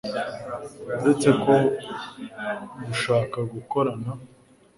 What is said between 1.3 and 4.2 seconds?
no gushaka gukorana